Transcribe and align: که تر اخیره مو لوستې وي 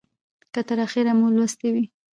که 0.53 0.61
تر 0.67 0.77
اخیره 0.85 1.11
مو 1.19 1.27
لوستې 1.35 1.69
وي 1.73 1.85